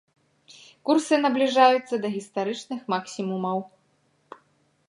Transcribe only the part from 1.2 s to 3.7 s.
набліжаюцца да гістарычных максімумаў.